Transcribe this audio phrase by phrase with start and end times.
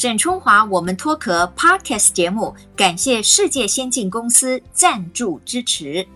[0.00, 6.08] 沈春华，我们脱壳 Podcast 节目，感谢世界先进公司赞助支持。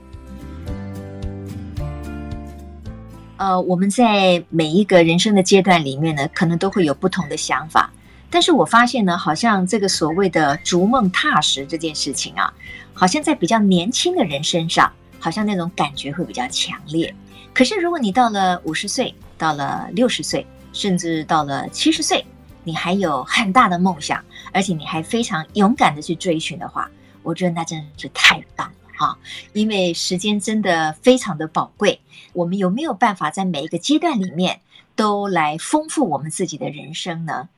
[3.37, 7.93] 呃，我们在每一个人生的阶段里面呢，可能都会有不同的想法。
[8.31, 12.51] 但是我发现呢，好像这个所谓的逐梦踏实这件事情啊，
[12.95, 14.91] 好像在比较年轻的人身上，
[15.21, 17.15] 好像那种感觉会比较强烈。
[17.53, 22.25] 可是如果你到了五十岁，到了六十岁，甚至到了七十岁，
[22.65, 26.91] 你还有很大的梦想，而且你还非常勇敢的去追寻的话，
[27.23, 29.19] 我觉得那真的是太棒了哈！
[29.53, 32.01] 因为时间真的非常的宝贵，
[32.33, 34.61] 我们有没有办法在每一个阶段里面
[34.97, 37.49] 都来丰富我们自己的人生呢？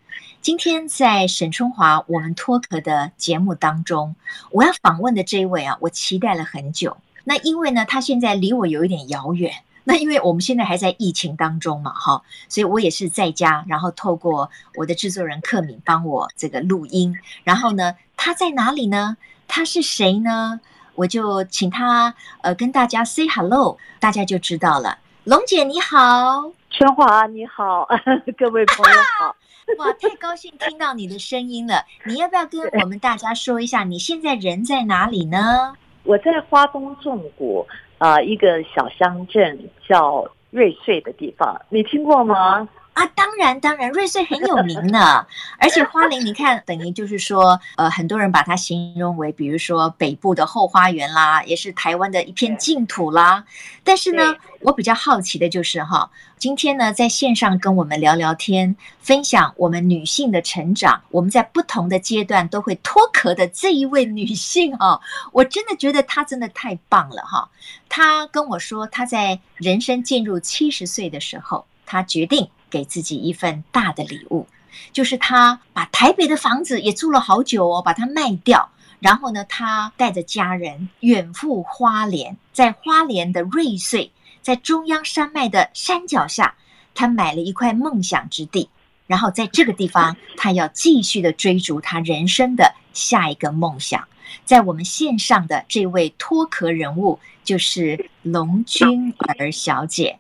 [0.42, 4.16] 今天在沈春华我们脱壳的节目当中，
[4.50, 6.96] 我要访问的这一位啊，我期待了很久。
[7.24, 9.52] 那因为呢，他现在离我有一点遥远。
[9.88, 17.16] 那因为我们现在还在疫情当中嘛，哈，所以我也是在家，然后透过我的制作人克敏帮我这个录音。
[17.44, 19.16] 然后呢，他在哪里呢？
[19.46, 20.60] 他是谁呢？
[20.96, 24.98] 我就请他呃跟大家 say hello，大家就知道了。
[25.22, 27.86] 龙姐你好，春华你好，
[28.36, 29.36] 各位朋友好，
[29.78, 31.84] 哇，太高兴听到你的声音了。
[32.06, 35.74] 你要不要跟我们大家说一下，你现在人在哪里呢？
[36.02, 37.64] 我在花东纵谷。
[37.98, 42.68] 啊、一个小乡镇叫瑞穗的地方，你听过吗？
[42.96, 45.26] 啊，当然，当然，瑞穗很有名呢。
[45.58, 53.44] 而且花莲，你看，等于就是说，呃，很多人把它形容为，比如说北部的后花园啦，也是台湾的一片净土啦。
[53.84, 64.98] 但是呢，我比较好奇的就是哈，今天呢，在线上跟我们聊聊天，分享我们女性的成长，我们在不同的阶段都会脱壳的这一位女性哈，
[65.32, 67.50] 我真的觉得她真的太棒了哈。
[67.90, 72.48] 她跟我说，她在人生进入七十岁的时候，她决定。
[72.76, 74.46] 给自己一份大的礼物，
[74.92, 78.68] 就是他把台北的房子也住了好久哦，把它卖掉，
[79.00, 86.54] 然后呢，他带着家人远赴花莲，在花莲的瑞穗，在中央山脉的山脚下，
[86.94, 88.68] 他买了一块梦想之地，
[89.06, 94.06] 然后在这个地方，他要继续的追逐他人生的下一个梦想。
[94.44, 100.18] 在我们线上的这位脱壳人物，就是龙君儿小姐。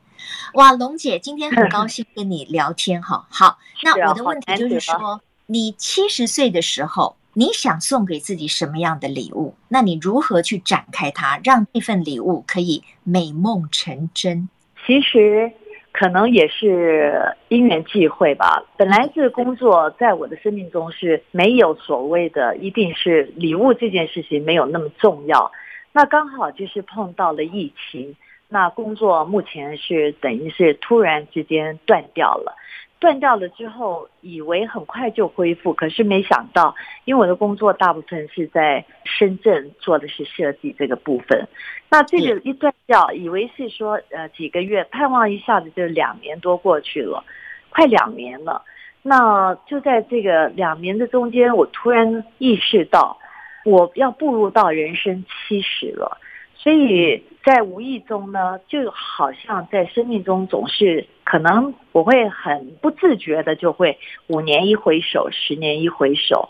[0.54, 3.26] 哇，龙姐，今天很高兴跟你聊天哈。
[3.30, 9.54] 好，那我的问题就是说，你七十岁的时候，你想送给自己什么样的礼物？
[9.68, 14.48] 那你如何去展开它，让这份礼物可以美梦成真？
[14.86, 15.52] 其实
[15.92, 18.62] 可能也是因缘际会吧。
[18.76, 25.50] 本来这个工作在我的生命中是没有所谓的，一定是礼物这件事情没有那么重要。
[25.92, 28.16] 那刚好就是碰到了疫情。
[28.48, 32.54] 那工作目前是等于是突然之间断掉了，
[33.00, 36.74] 断掉了之后，以为很快就恢复，可是没想到，
[37.04, 41.48] 因为我的工作大部分是在深圳做的是设计这个部分，
[41.90, 47.24] 那这个一断掉，以为是说呃几个月，盼望一下子就两年多过去了，
[47.70, 48.62] 快两年了。
[49.02, 53.18] 那就在这个两年的中间，我突然意识到，
[53.64, 56.18] 我要步入到人生七十了。
[56.56, 66.48] 所以在无意中呢，就好像在生命中总是可能我会很不自觉的就会五年一回首，十年一回首，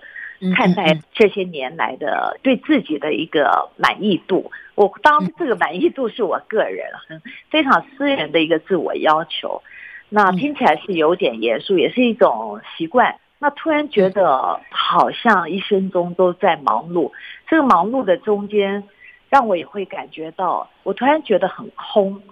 [0.57, 4.51] 看待这些年来的对自己的一个满意度。
[4.75, 7.21] 我当这个满意度是我个人很
[7.53, 9.63] 非常私人的一个自我要求。
[10.09, 13.17] 那听起来是有点严肃，也是一种习惯。
[13.39, 17.13] 那突然觉得好像一生中都在忙碌，
[17.49, 18.83] 这个忙碌的中间。
[19.29, 22.23] 让我也会感觉到，我突然觉得很空。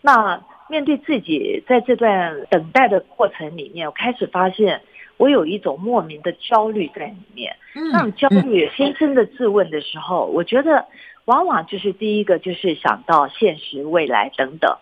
[0.00, 4.80] 那面对自己在这段等待的过程里面，我开始发现
[5.16, 7.54] 我有一种莫名的焦虑在里面。
[7.74, 10.86] 那种焦虑，深深的自问的时候，我觉得
[11.24, 14.76] 往往就是第一个就是想到现实、未来等等。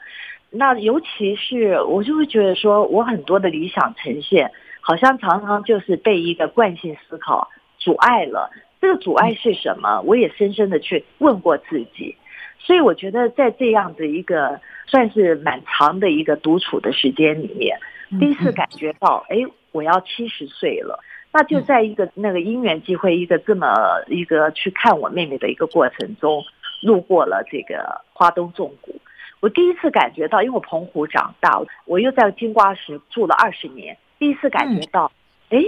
[0.51, 4.51] 那尤其是我就会觉得说，我很多的理想呈现，
[4.81, 8.51] 好像常常就是被一个惯性思考阻碍了。
[8.81, 10.01] 这个阻碍是什么？
[10.03, 12.17] 我也深深的去问过自己，
[12.59, 17.79] 所以我觉得在这样的一个算是蛮长的一个独处的时间里面，
[18.19, 19.37] 第一次感觉到，哎，
[19.73, 20.99] 我要七十岁了。
[21.31, 26.43] 那就在一个那个因缘机会，一个这么一个去看我妹妹的一个过程中，
[26.83, 28.97] 路过了这个花东纵谷，
[29.41, 35.13] 我第一次感觉到，因为我澎湖长大，我又在金瓜石住了二十年，第一次感觉到，
[35.51, 35.59] 哎。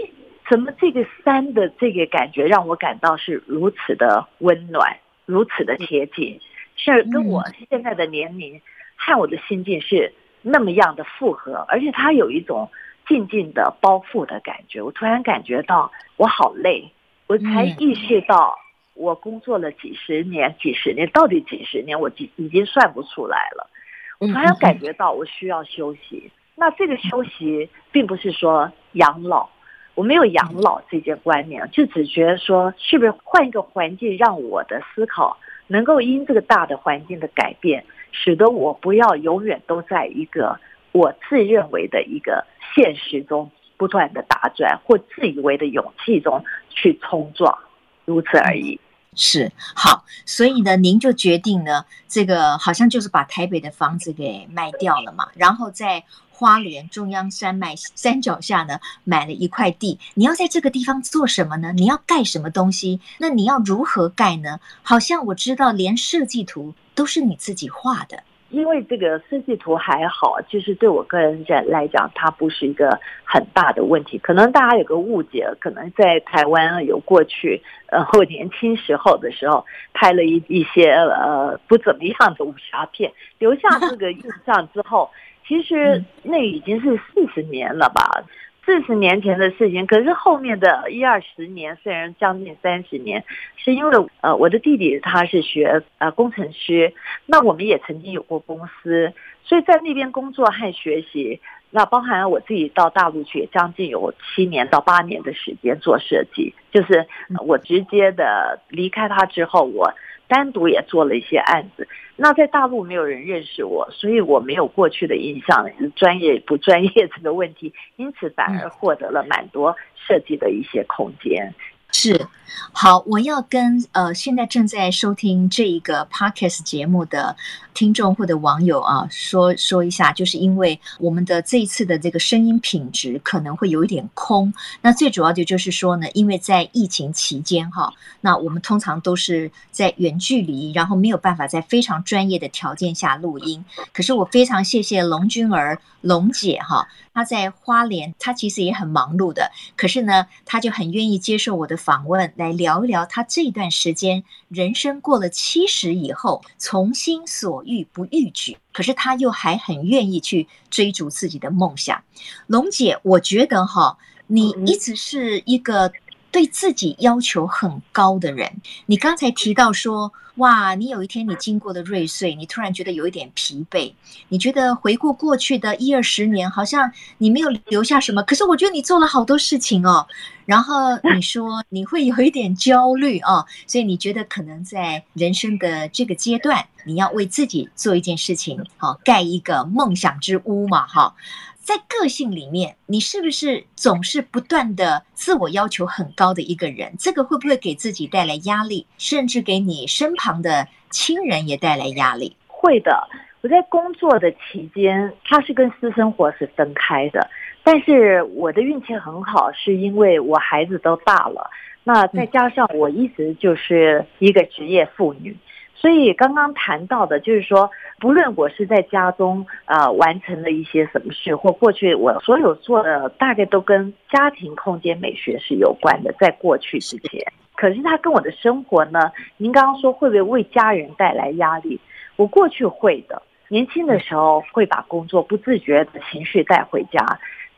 [0.52, 6.38] 怎么这个山的这个感觉让我感到是如此的温暖，如此的贴近，
[6.76, 8.60] 是跟我现在的年龄
[8.94, 10.12] 和我的心境是
[10.43, 12.70] 那么样的符合，而且它有一种
[13.08, 14.82] 静静的包覆的感觉。
[14.82, 16.93] 我突然感觉到我好累，
[17.28, 18.55] 我才意识到
[18.93, 23.70] 我工作了几十年，几十年到底几十年，我已经算不出来了。
[24.19, 26.31] 我突然感觉到我需要休息。
[26.56, 29.48] 那这个休息并不是说养老，
[29.94, 35.37] 我没有养老这件观念，就只觉得说是不是换一个环境，让我的思考
[35.67, 40.59] 能够因这个大的环境的改变，使得我不要永远都在一个
[40.93, 47.59] 我自认为的一个现实中不断的打转，或自以为的勇气中去冲撞，
[48.05, 48.81] 如此而已。
[49.15, 56.03] 是好，所以呢，您就决定呢，这个好像就是把台北的房子给卖掉了嘛，然后在
[56.43, 60.00] 花莲中央山脉山脚下呢，买了一块地。
[60.15, 61.73] 你要在这个地方做什么呢？
[61.73, 62.99] 你要盖什么东西？
[63.21, 64.59] 那你要如何盖呢？
[64.83, 68.25] 好像我知道，连设计图都是你自己画的。
[68.50, 74.19] 因为这个设计图还好，就是对我个人来讲，它不是一个很大的问题。
[74.19, 85.09] 可能大家有个误解，可能在台湾有过去，呃，我年轻时候的时候拍了一一些呃不怎么样的武侠片，留下这个印象之后，
[85.52, 88.25] 其实那已经是四十年了吧。
[88.64, 93.22] 四十年前的事情，可是后面的一二十年，虽然将近三十年，
[93.56, 96.94] 是因为呃，我的弟弟他是学呃工程师，
[97.26, 99.12] 那我们也曾经有过公司，
[99.44, 101.38] 所以在那边工作和学习，
[101.70, 107.06] 那包含我自己到大陆去，也将近有七年到八年的时间做设计，就是
[107.44, 109.93] 我直接的离开他之后，我。
[110.32, 111.87] 单独也做了一些案子，
[112.17, 121.52] 那在大陆没有人认识我，所以我没有过去的印象，专业不专业这个问题，因此反而获得了蛮多设计的一些空间。
[121.93, 122.27] 是，
[122.73, 127.37] 好，我要跟呃现在正在收听这一个 podcast 节目的
[127.75, 143.65] 听众或者网友啊说说一下，就是因为我们的这一次的这个声音品质可能会有一点空，那最主要的就是说呢，因为在疫情期间哈，那我们通常都是在远距离，然后没有办法在非常专业的条件下录音。
[143.93, 162.00] 可是我非常谢谢龙君儿龙姐哈，她在花莲，她其实也很忙碌的，可是呢，她就很愿意接受我的访问来聊一聊他这段时间人生过了七十以后，从心所欲不逾矩，可是他又还很愿意去追逐自己的梦想。
[162.46, 163.99] 龙姐，我觉得哈，
[164.29, 165.93] 你一直是一个
[166.32, 168.50] 对自己要求很高的人。
[168.87, 173.93] 你刚才提到说，哇，你有一天你经过了瑞穗，你突然觉得有一点疲惫，
[174.29, 178.23] 你觉得回顾过去的一二十年，好像你没有留下什么。
[178.23, 180.06] 可是我觉得你做了好多事情哦。
[180.46, 191.14] 然后你说你会有一点焦虑啊，所以你觉得可能在人生的这个阶段，你要为自己做一件事情，好，盖一个梦想之屋嘛，哈。
[191.62, 196.93] 在个性里面，你是不是总是不断的自我要求很高的一个人？
[196.99, 202.37] 这个会不会给自己带来压力，甚至给你身旁的亲人也带来压力？
[202.49, 203.09] 会的。
[203.43, 207.31] 我在工作的期间，它是跟私生活是分开的。
[207.62, 211.49] 但是我的运气很好，是因为我孩子都大了，
[211.85, 215.37] 那再加上我一直就是一个职业妇女。
[215.82, 217.69] 所以刚刚谈到的，就是说，
[217.99, 227.20] 不论我是在家中啊、呃、完成了一些什么事，或过去我所有做的大概都跟家庭空间美学是有关的，在过去之前。
[227.56, 231.81] 可是他跟我的生活呢，您刚刚说会不会为家人带来压力？
[232.15, 237.05] 我过去会的，年轻的时候会把工作不自觉的情绪带回家。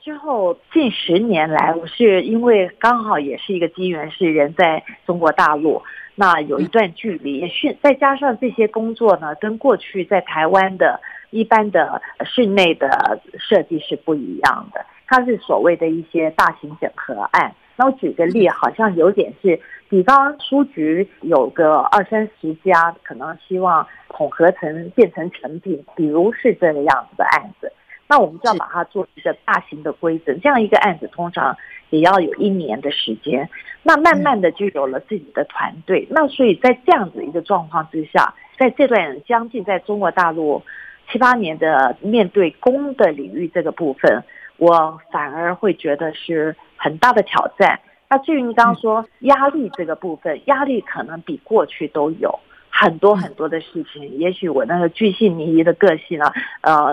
[0.05, 5.81] 之后近十年来，我是因为刚好也是一个机缘，是人在中国大陆。
[6.15, 14.85] 那有一段距离，也是再加上这些工作呢，跟过去在台湾的一般的室内的设计是不一样的。
[15.07, 17.55] 它是所谓的一些大型整合案。
[17.77, 19.59] 那我举个例，好像有点是，
[19.89, 27.73] 比方书局有个二三十家，可能希望统合成变成成品，比如是这个样子的案子。
[28.15, 31.57] 那我们就要把它做一个大型的规则，这样一个案子通常
[31.91, 33.51] 也要有一年的时间。
[33.83, 36.07] 那慢慢的就有了自己的团队。
[36.11, 40.63] 那所以在这样子一个状况之下，在这段将近在中国大陆
[41.11, 44.23] 七八年的面对公的领域这个部分，
[44.59, 47.81] 我反而会觉得是很大的挑战。
[48.09, 52.39] 那至于你刚刚说压力这个部分，压力可能比过去都有。
[52.77, 56.93] 很多很多的事情，也许我那个巨细靡遗的个性啊，呃，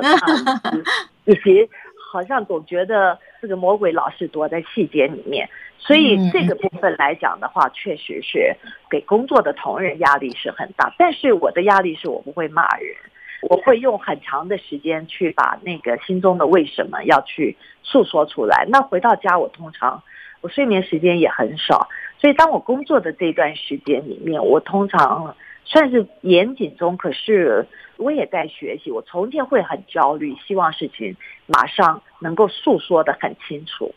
[1.26, 1.68] 以及
[2.12, 8.56] 好像总觉得这个魔鬼老是躲在细节里面，所以这个部分来讲的话，确实是
[8.92, 10.94] 给工作的同仁压力是很大。
[11.00, 12.96] 但是我的压力是我不会骂人，
[13.50, 18.68] 我会用很长的时间去把那个心中的为什么要去诉说出来。
[18.70, 20.04] 那回到家，我通常
[20.42, 28.92] 我睡眠时间也很少，所以当我工作的这段时间里面，我通常算是严谨中，可是我也在学习。
[28.92, 31.16] 我从前会很焦虑，希望事情
[31.48, 33.94] 马上能够诉说的很清楚。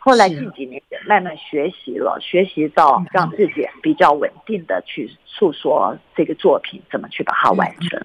[0.00, 8.00] 后来近几年也慢慢学习了，学习到让自己比较稳定的去诉说这个作品，怎么去把它完成。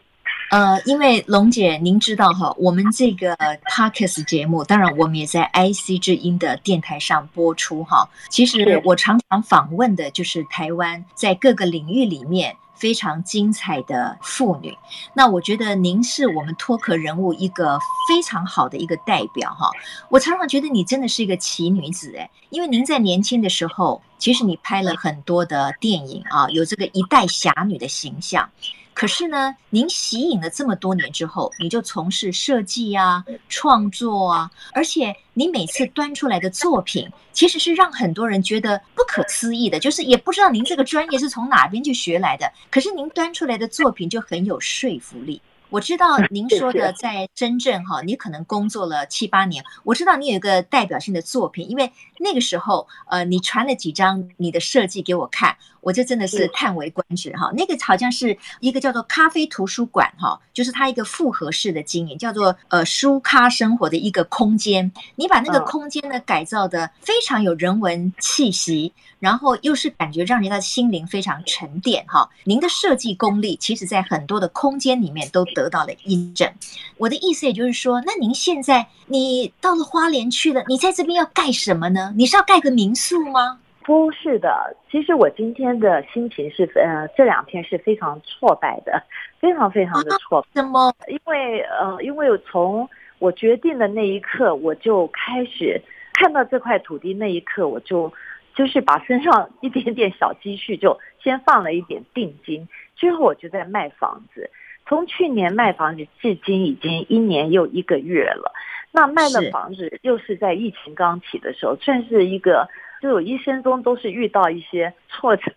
[0.52, 3.36] 呃，因为龙姐您知道哈，我们这个
[3.70, 8.10] Podcast 节目，当然我们也在 IC 之音的电台上播出哈。
[8.30, 12.56] 其实我常常访问的就是台湾在各个领域里面。
[12.76, 14.78] 非常精彩的妇女，
[15.14, 19.70] 那我觉得您是我们脱壳人物一个非常好的一个代表哈。
[20.10, 28.50] 我常常觉得你真的是一个奇女子哎，因为您在年轻的时候，其实你拍了很多的电影啊，有这个一代侠女的形象。
[28.94, 42.52] 可是呢，您息影了这么多年之后，你就从事设计啊、创作啊，而且你每次端出来的作品，其实是让很多人觉得不可思议的，就是也不知道您这个专业是从哪边去学来的。
[42.70, 45.42] 可是您端出来的作品就很有说服力。
[45.70, 49.64] 我知道 您说的在深圳哈，你可能工作了七八年。
[49.84, 55.58] 我知道你有一个代表性的作品，因为那个时候呃，你传了几张你的设计给我看。
[55.84, 64.90] 我这真的是叹为观止哈，那个好像是一个叫做咖啡图书馆哈，就是它一个复合式的经营，叫做呃书咖生活的一个空间。
[65.16, 72.30] 你把那个空间呢改造的非常有人文气息，然后又是感觉让人的心灵非常沉淀哈。
[72.46, 76.50] 您的设计功力，其实在很多的空间里面都得到了印证。
[76.98, 82.14] 我的意思也就是说，那您现在你到了花莲去了，你在这边要盖什么呢？
[82.16, 83.60] 你是要盖个民宿吗？
[83.84, 89.04] 不是的，其实我今天的心情是，呃，这两天是非常挫败的，
[89.40, 90.48] 非常非常的挫败。
[90.56, 90.94] 什么？
[91.08, 95.82] 因为，呃，因为从我决定的那一刻，我就开始
[96.14, 98.12] 看到这块土地那一刻，我就
[98.56, 104.50] 就是把身上一点点小积蓄就先放了一点定金，之后我就在卖房子。
[104.86, 108.54] 从去年卖房子至今已经一年又一个月了，
[108.92, 112.70] 那卖了房子又是在疫情刚起的时候，算是一个。
[113.04, 115.52] 就我一生中都是遇到一些挫折，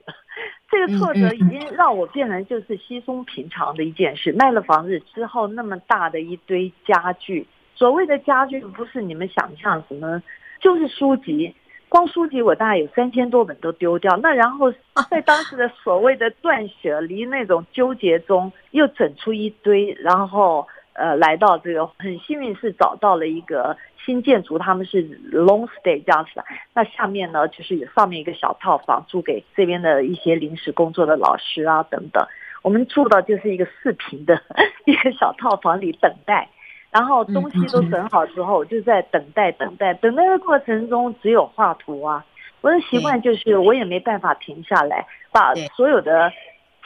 [0.68, 4.32] 这个挫折已经让我变成就是稀松平常的一件事。
[4.32, 10.20] 卖了房子之后，那么大的一堆家具，所谓的家具不是你们想象什么，
[10.58, 11.54] 就是书籍，
[11.88, 14.16] 光书籍我大概有三千多本都丢掉。
[14.16, 14.72] 那然后
[15.08, 23.76] 在当时的所谓的断舍离那种纠结中，又整出一堆，然后呃来到这个很幸运是找到了一个。
[24.04, 32.24] 新建筑他们是 long stay 这样子的，那下面呢就是有上面一个小套房租给这边的一些临时工作的老师啊等等。
[32.62, 34.40] 我们住的就是一个四平的
[34.86, 36.48] 一个小套房里等待，
[36.92, 42.24] 然后东西都整好之后就在等待等待，等待的过程中只有画图啊。
[42.60, 46.30] 我的习惯就是我也没办法停下来，把所有的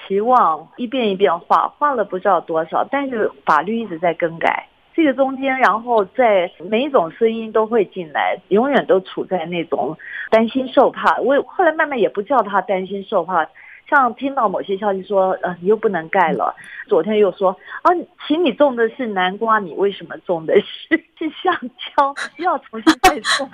[0.07, 4.67] 期望一遍一遍画，画了不知道多少，但是法律一直在更改。
[4.93, 9.97] 这个中间，然后在每一种声音都会进来，永远都处在那种
[10.31, 11.17] 担心受怕。
[11.21, 13.49] 我后来慢慢也不叫他担心受怕，
[13.89, 16.55] 像听到某些消息说， 呃，你又不能盖了。
[16.87, 17.91] 昨天又说，啊，
[18.27, 21.55] 请你种的是南瓜，你为什么种的是是香
[21.97, 22.15] 蕉？
[22.39, 23.49] 要重新再种。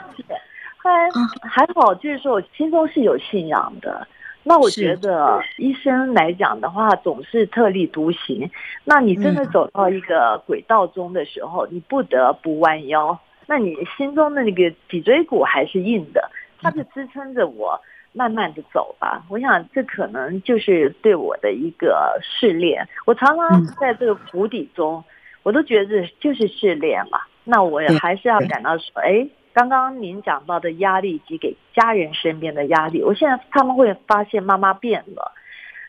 [0.78, 1.08] 后来
[1.42, 4.08] 还好，就是说我心中是有信仰的。
[4.48, 8.48] 那我觉得医生来讲的话，总是特立独行。
[8.84, 13.18] 那你真的走到一个轨道中的时候，你不得不弯腰。
[13.48, 17.80] 那你心中的那个脊椎骨还是硬的，它是支撑着我
[18.12, 19.24] 慢慢的走吧。
[19.28, 22.86] 我想这可能就是对我的一个试炼。
[23.04, 25.02] 我常常在这个谷底中，
[25.42, 27.18] 我都觉得就是试炼嘛。
[27.42, 29.26] 那我也还是要感到说，哎。
[29.56, 35.32] 刚刚您讲到的压力以及给家人身边的压力，我现在他们会发现妈妈变了。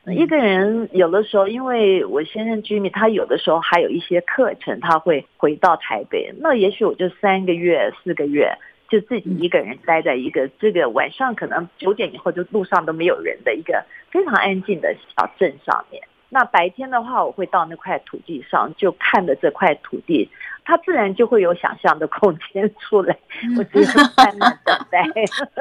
[0.05, 6.33] 一个人有的时候，因为我先生 Jimmy，他有的时候还有一些课程，他会回到台北。
[6.39, 8.57] 那也许我就三个月、四个月，
[8.87, 16.01] 就自己一个人待在一个这个晚上可能九点以后就路上都没有人的一个非常安静的小镇上面。
[16.29, 20.29] 那白天的话，我会到那块土地上，就看着这块土地。
[20.67, 23.17] 他自然就会有想象的空间出来，
[23.57, 25.01] 我只是慢慢等待。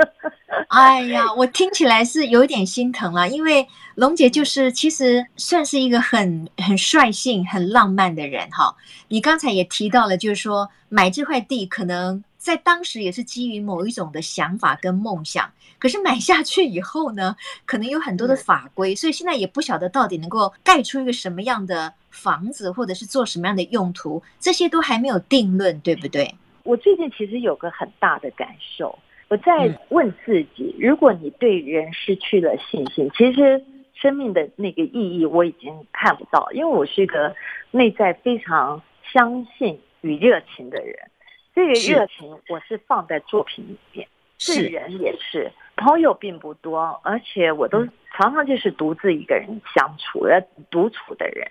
[0.68, 8.74] 哎呀，我听起来是有点心疼了，因为龙姐就是其实算是一个很很率性、很浪漫的人哈。
[9.06, 12.24] 你刚才也提到了，就是说买这块地可能。
[12.46, 17.34] 在当时也是基于某一种的想法跟梦想，可是买下去以后呢，
[17.64, 26.36] 可能有很多的法规，所以现在也不晓得到底能够盖出一个什么样的房子，或者是做什么样的用途，这些都还没有定论，对不对？
[26.62, 33.60] 我最近其实有个很大的感受，我在问自己：如果你对人失去了信心，其实
[33.94, 37.34] 生命的那个意义我已经看不到，因为我是一个
[37.72, 38.80] 内在非常
[39.12, 40.96] 相信与热情的人。
[41.56, 44.64] 这个热情我是放在作品里面，是。
[44.66, 47.82] 人也是，朋友并不多，而且我都
[48.12, 50.38] 常常就是独自一个人相处，要
[50.70, 51.50] 独处的人，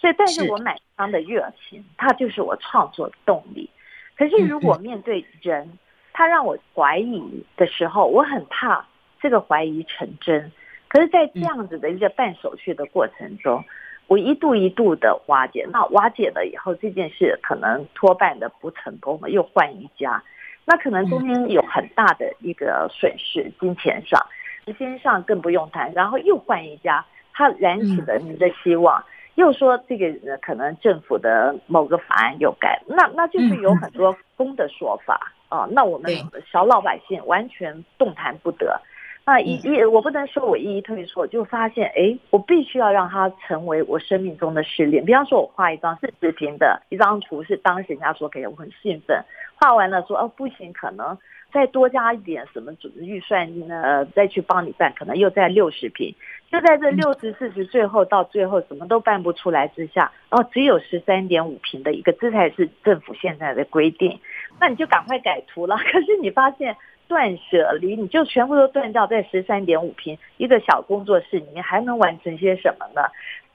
[0.00, 3.70] 所以但是我满腔的热情，它就是我创作的动力。
[4.16, 5.78] 可是如果面对人，
[6.12, 8.84] 他让我怀疑的时候，我很怕
[9.20, 10.50] 这个怀疑成真。
[10.88, 13.64] 可是，在这样子的一个办手续的过程中，
[14.06, 15.66] 我一度一度的瓦解。
[15.72, 20.22] 那瓦解了以后，这件事可能拖办的不成功了，又换一家，
[20.64, 24.20] 那可能中间有很大的一个损失，金钱上、
[24.66, 25.92] 时间上更不用谈。
[25.92, 29.04] 然后又换一家，他燃起了你的希望。
[29.36, 36.12] 又说这个可能政府的某个法案又改，那那就是有很多公的说法啊，那我们
[36.52, 38.80] 小老百姓完全动弹不得。
[39.26, 45.04] 那一一我不能说我一一退缩，就发现哎，我必须要让它成为我生命中的试炼。
[45.04, 51.16] 比方说，我画一张四十平的一张图，是当时人家说给我很兴奋，画完了说哦不行，可能。
[51.52, 54.04] 再多加一点什么预算呢？
[54.06, 56.12] 再去帮你办，可能又在六十平。
[56.50, 64.18] 就在这六十四十，最后到最后什么都办不出来之下，哦，只有十三点五平的一个，这才是政府现在的规定。
[64.60, 65.76] 那你就赶快改图了。
[65.92, 66.76] 可是你发现
[67.08, 73.02] 断舍离，你就全部都断掉，在十三点五平一个小工作室里面还能完成些什么呢？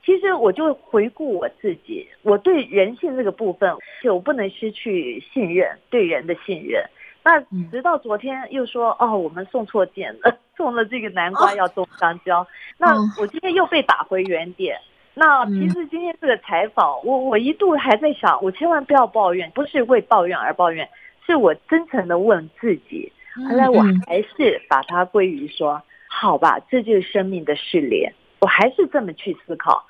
[0.04, 3.70] 其实我就回顾我自己，我对人性这个部分，
[4.02, 6.82] 就我不能失去信任，对人的信任。
[7.22, 7.38] 那
[7.70, 12.46] 直到昨天又说哦，我们送错件了， 送了这个南瓜要种香蕉。
[12.78, 14.78] 那我今天又被打回原点。
[15.12, 20.88] 那其实今天这个采访，我我一度还在想，我千万不要抱怨，不是为抱怨而抱怨，
[21.26, 23.12] 是我真诚的问自己。
[23.34, 28.12] 后来我还是把它归于说，好吧，这就是生命的试炼。
[28.40, 29.84] 我还是这么去思考，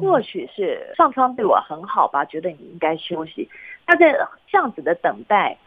[0.00, 3.48] 或许是上苍对我很好吧，觉得你应该休息。
[3.86, 4.12] 那在
[4.50, 5.58] 这样子的等待。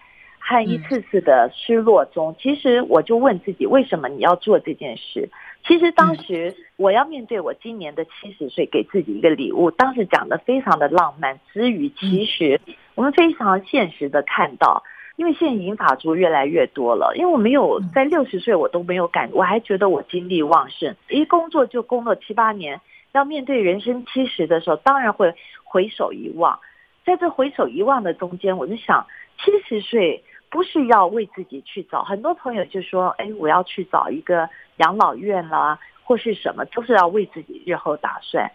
[0.48, 5.28] 和一次次的失落中，其实我就问自己，为什么你要做这件事？
[5.66, 9.72] 其实当时我要面对我今年的七十岁，给自己一个礼物。
[9.72, 12.62] 当时讲的非常的浪漫，之余其实
[12.94, 14.84] 我们非常现实的看到，
[15.16, 22.82] 因为现在银发族越来越多了，因为我没有在六十岁我都没有感，我还觉得我精力旺盛，一工作就工作七八年，
[23.14, 26.60] 要面对人生七十的时候，当然会回首一望，
[27.06, 29.06] 在这回首一望的中间，我就想
[29.38, 30.24] 七十岁。
[30.48, 34.48] 不是要为自己去找，很多朋友就说：“哎，我要去找一个
[34.78, 38.50] 养老院啦，或是什么，都是要为自己日后打算。”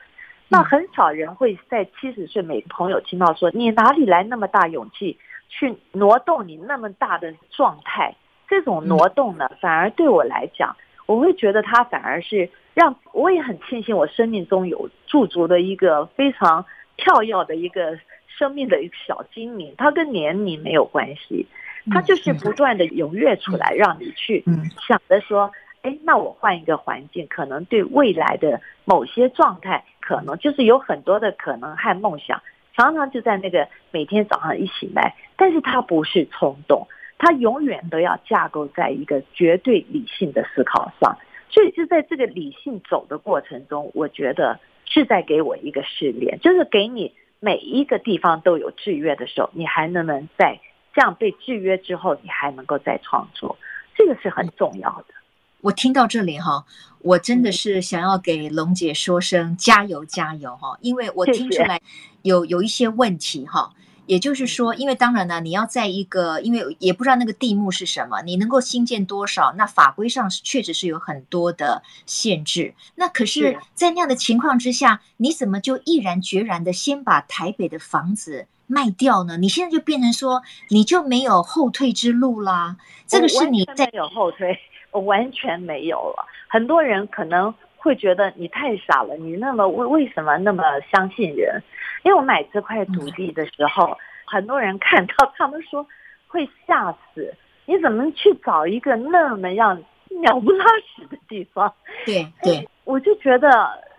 [0.49, 5.19] 那很少人会在七十岁，每个朋友听到说：“你哪里来那么大勇气
[5.51, 8.15] 去挪动你那么大的状态？”
[8.49, 10.75] 这种挪动呢，反而对我来讲，
[11.07, 16.65] 我会觉得它反而是让我也很庆幸，我生命中有驻足的一个非常
[16.97, 21.47] 跳跃的一个生命的一个小精灵，它跟年龄没有关系。
[21.91, 24.45] 它就是不断的踊跃出来，让你去
[24.87, 32.43] 想着说，哎，那我换一个环境，可能对未来的某些状态，可能就是有很多的可能和梦想，
[32.81, 36.87] 常常就在那个每天早上一醒来，但是他不是冲动，
[37.19, 41.19] 他永远都要架构在一个绝对理性的思考上，
[41.51, 50.59] 所以就在这个理性走的过程中，我觉得是在给我一个试炼，就是给你每一个地方都有制约的时候，你还能不能在。
[50.93, 53.57] 这样被制约之后，你还能够再创作，
[53.95, 55.15] 这个是很重要的。
[55.61, 56.65] 我听到这里哈，
[57.03, 61.81] 我真的是想要给龙姐说声加油加油哈，因为我听出来
[62.23, 63.73] 有有一些问题哈。
[64.07, 72.75] 也就是说，因为当然呢，你要在一个，因为也不知道那个地目是什么，你能够新建多少，那法规上是确实是有很多的限制。
[72.97, 79.37] 那可是，在那样的情况之下，你怎么就毅然决然的先把台北的房子卖掉呢？
[79.37, 82.79] 你现在就变成说，你就没有后退之路啦。
[83.07, 84.59] 这个是你在有后退，
[84.91, 86.27] 我完全没有了。
[86.49, 91.63] 很多人可能会觉得你太傻了，你那么为为什么那么相信人？
[92.03, 95.87] 因为我买这块土地的时候，很多人看到他们说
[96.27, 97.35] 会吓死，
[97.67, 99.83] 你怎么去找一个那么样
[100.23, 101.73] 鸟不拉屎的地方？
[102.07, 103.49] 对对，我就觉得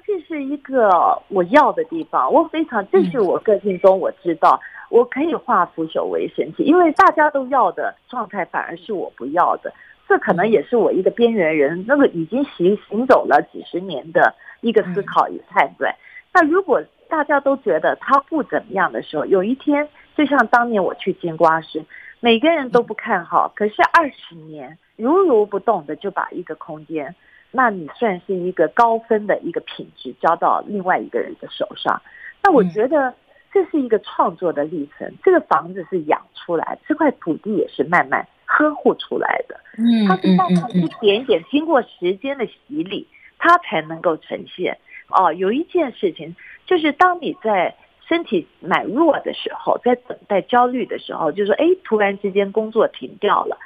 [0.06, 0.90] 这是一个
[1.30, 4.60] 我要的地方，我非常，这是我个性中我知道，
[4.90, 9.74] 我可以化腐朽为神奇，因为大家都要的状态反而是我不要的，
[10.10, 15.96] 这可能也是我一个边缘人，那个已经行行走了几十年的一个思考与判断。
[16.34, 16.82] 那如果
[17.12, 21.84] 大家都觉得他不怎么样的时候，有一天，就像当年我去金瓜石，
[22.22, 27.14] 每个人都不看好，可是二十年如如不动的就把一个空间。
[27.52, 32.02] 那你算是一个高分的一个品质交到另外一个人的手上，
[32.42, 33.14] 那我觉得
[33.52, 35.14] 这是一个创作的历程。
[35.22, 39.60] 这个房子是养出来，这块土地也是慢慢呵护出来的。
[39.78, 43.06] 嗯，它是慢慢一点点经过时间的洗礼，
[43.38, 44.78] 它才能够呈现。
[45.10, 46.34] 哦，有一件事情
[46.72, 47.76] 就是，当你在
[48.08, 53.58] 身体蛮弱的时候，在等待焦虑的时候，就是说，哎，突然之间工作停掉了，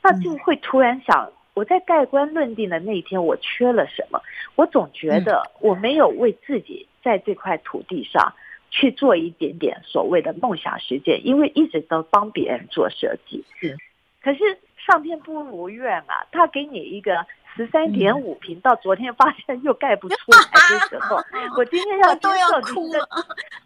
[0.00, 1.32] 那就会突然想。
[1.54, 4.20] 我在盖棺论定的那一天，我缺了什么？
[4.54, 8.32] 我总觉得我没有为自己在这块土地上
[8.70, 13.44] 去做一点点所谓的梦想实践，因为一直都帮别人做设计。
[13.60, 13.76] 是，
[14.22, 21.16] 可是上天不如愿啊，他给你一个十三点五平，到昨天发现又盖不出来的时候，
[21.56, 23.08] 我今天要接受你的，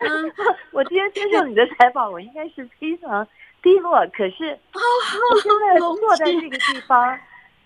[0.72, 3.26] 我今天接受你的采访，我应该是非常
[3.62, 4.06] 低落。
[4.12, 7.18] 可是我现在坐在这个地方。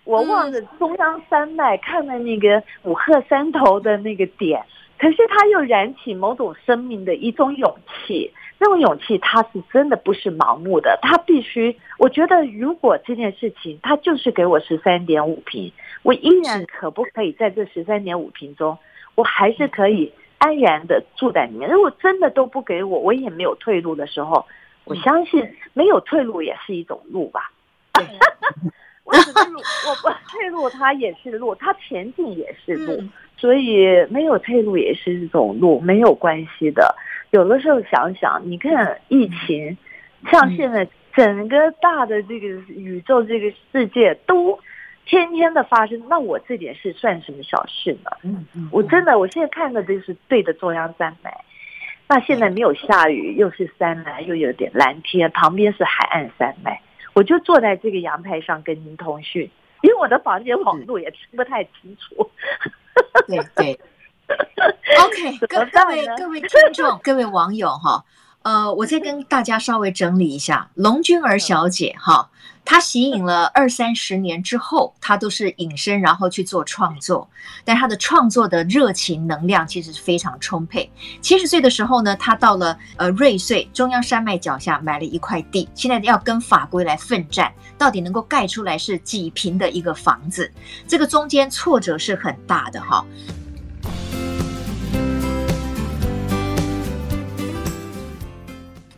[0.05, 4.61] 我望着中央山脉，看了那个五鹤山头的那个点，
[4.99, 7.73] 可是它又燃起某种生命的一种勇
[8.05, 8.33] 气。
[8.59, 11.79] 那种勇气，它是真的不是盲目的，他必须。
[11.97, 15.71] 我觉得，如果这件事情他就是给我十三点五坪，
[16.03, 18.77] 我依然可不可以在这十三点五平中，
[19.15, 21.69] 我还是可以安然的住在里面。
[21.69, 24.45] 如果真的都不给我，我也没有退路的时候，
[24.83, 27.51] 我相信没有退路也是一种路吧。
[29.05, 33.03] 我只是路，我不退路，它也是路，它前进也是路，
[33.37, 36.95] 所以没有退路也是一种路，没有关系的。
[37.31, 39.77] 有的时候想想，你看疫情，
[40.31, 44.57] 像现在整个大的这个宇宙、这个世界都
[45.05, 48.11] 天天的发生，那我这点事算什么小事呢？
[48.23, 51.43] 嗯嗯，我真的，我现在看的就是对着中央山脉，
[52.07, 56.81] 那现在没有下雨，又是山脉，又有点蓝天，旁边是海岸山脉。
[57.13, 59.49] 我就坐在这个阳台上跟您通讯，
[59.81, 62.31] 因为我的房间网络也听不太清楚。
[63.27, 63.79] 对对，
[65.03, 68.03] OK，各各位各位听众、各位网友哈。
[68.43, 72.29] 呃，我再跟大家稍微整理一下，龙君儿小姐哈，
[72.65, 77.29] 她息影了二三十年之后，她都是隐身，然后去做创作，
[77.63, 80.91] 但她的创作的热情能量其实是非常充沛。
[81.21, 90.51] 七十岁的时候呢，她到了呃瑞穗中央山脉脚下买了一块地，现在要跟法规来奋战，到底能够盖出来是几坪的一个房子，
[90.85, 93.05] 这个中间挫折是很大的哈。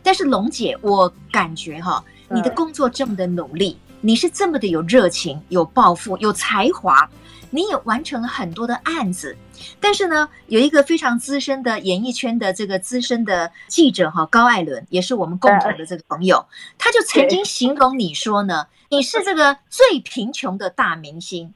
[0.06, 7.10] 但是龙姐，我感觉哈，你的工作这么的努力，你是这么的有热情、有抱负、有才华，
[7.50, 9.36] 你也完成了很多的案子。
[9.80, 16.46] 但是呢，有一个非常资深的演艺圈的这个资深的记者哈，高艾伦也是我们共同的这个朋友，
[16.78, 21.52] 他就曾经形容你说呢，你是这个最贫穷的大明星。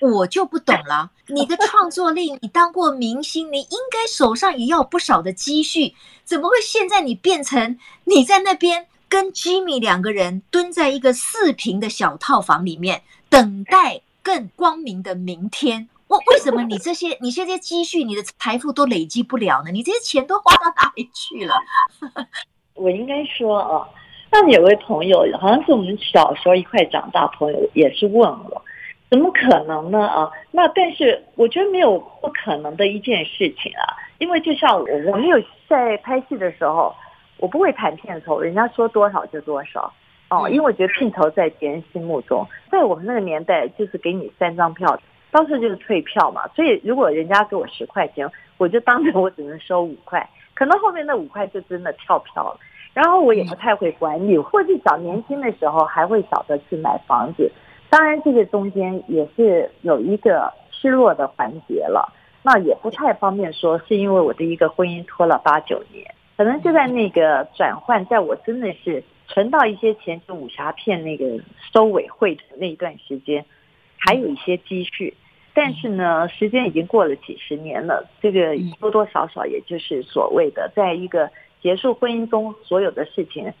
[0.00, 15.88] 我就不懂了，你的创作力，你当过明星，你应该手上也要不少的积蓄，怎么会现在你变成你在那边跟 Jimmy 两个人蹲在一个四平的小套房里面，等待更光明的明天？
[16.08, 19.70] 为为什么你这些你这些积蓄、你的财富都累积不了呢？
[19.72, 21.54] 你这些钱都花到哪里去了？
[22.74, 23.88] 我应该说啊，
[24.30, 28.62] 那有位朋友，好像是我们小时候一块长大朋友，也是问我。
[29.08, 30.04] 怎么可能呢？
[30.04, 36.92] 啊，那但是我觉得没有不可能的一件事情啊，因为就像我，我没有在拍戏的时候，
[37.38, 39.92] 我不会谈片酬，人家说多少就多少
[40.28, 44.98] 哦，因为我觉得片酬在别人心目中，在我们那个年代就是给你三张票，
[45.30, 52.58] 当时就是退票嘛，所以如果人家给我十块钱，我就当着我只能收五块，可能后面那五块就真的跳票了，
[52.92, 57.48] 然后我也不太会管理，或者早年轻的时候还会晓得去买房子。
[57.88, 66.04] 当然，这个中间也是有一个失落的环节了，那也不太方便说，是因为我的一个婚姻拖了八九年，
[66.36, 71.40] 可能就在那个转换，在我真的是存到一些钱，就武侠片那个
[71.72, 73.44] 收尾会的那一段时间，
[73.98, 75.14] 还有一些积蓄，
[75.54, 81.30] 但是呢，时间已经过了几十年了，这个多多少少也就是所谓的，在一个
[81.62, 83.52] 结束婚姻中所有的事情。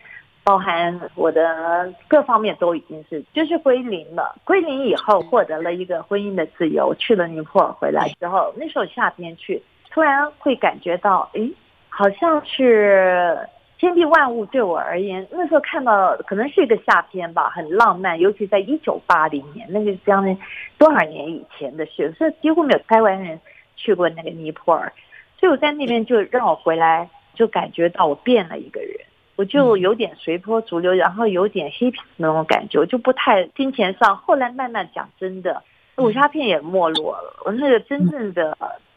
[0.46, 11.52] 包含我的各方面都已经是就是归零了，归零以后获得了一个婚姻的自由，去了尼泊尔回来之后，那时候夏天去，突然会感觉到，诶，
[11.88, 13.36] 好像是
[13.76, 20.38] 天地万物对我而言，那时候看到可能是一个夏天吧，很浪漫，尤其在一九八零年，那是将近
[20.78, 23.40] 多少年以前的事，所以几乎没有台湾人
[23.74, 24.92] 去过那个尼泊尔，
[25.40, 28.96] 所以我在那边就让我回来，就感觉到我变了一个人。
[29.36, 34.16] 我就有点随波逐流，然后有点 hippie 那种感觉，我就不太金钱上。
[34.16, 35.62] 后来慢慢讲真的，
[35.96, 37.36] 武侠片也没落了。
[37.44, 38.56] 我那个真正的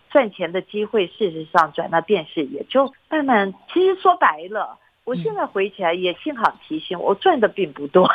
[0.10, 3.54] 赚钱的机会，事实上转到电视也就慢慢。
[3.74, 8.10] 其实说白了，我现在回起来也幸好提醒我赚的并不多。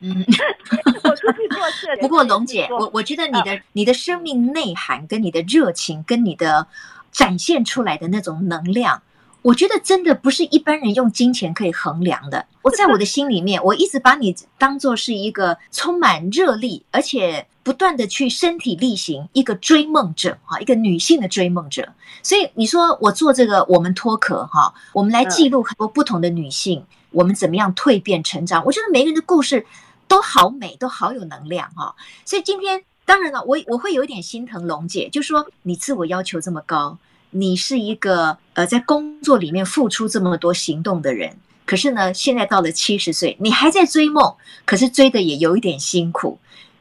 [0.00, 0.12] 嗯，
[1.04, 1.96] 我出去做事。
[2.00, 6.66] 不过龙姐，我我觉得你的你的生命内涵跟你的热情跟你的
[7.12, 9.00] 展现出来的那种能量。
[9.42, 12.46] 我觉得真的不是一般人用金钱可以衡量的。
[12.62, 21.92] 我在我的心里面，我一直把你当做是一个充满热力，而且不断的去身体力行一个追梦者哈，一个女性的追梦者。
[22.24, 28.64] 所以你说我做这个，我们脱壳哈，我们来记录很多不同的女性，我们怎么样蜕变成长。
[28.64, 29.64] 我觉得每个人的故事
[30.08, 31.94] 都好美，都好有能量哈。
[32.24, 36.98] 所以今天当然了，我我会有一点心疼龙姐，就说你自我要求这么高。
[37.36, 46.38] 你是一个呃，在工作里面付出这么多行动的人，可是呢，现在到了七十岁，你还在追梦，可是追的也有一点辛苦。